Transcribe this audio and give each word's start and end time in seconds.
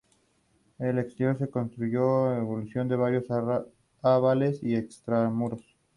El 0.79 0.97
exterior 0.97 1.37
se 1.37 1.47
constituyó 1.47 1.99
por 2.01 2.35
evolución 2.39 2.87
de 2.87 2.95
varios 2.95 3.25
arrabales 3.29 4.59
a 4.63 4.67
extramuros. 4.69 5.61